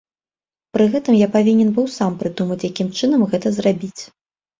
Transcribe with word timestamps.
Пры 0.77 0.85
гэтым 0.93 1.17
я 1.17 1.27
павінен 1.35 1.69
быў 1.75 1.87
сам 1.97 2.15
прыдумаць, 2.21 2.57
якім 2.69 2.89
чынам 3.01 3.27
гэта 3.35 3.53
зрабіць. 3.59 4.01